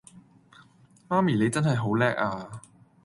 [1.09, 2.59] 媽咪你真係好叻呀